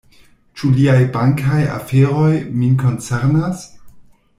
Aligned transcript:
Ĉu 0.61 0.69
liaj 0.77 0.95
bankaj 1.17 1.61
aferoj 1.75 2.33
min 2.59 2.77
koncernas? 2.87 3.67